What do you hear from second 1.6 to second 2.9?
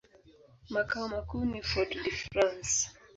Fort-de-France.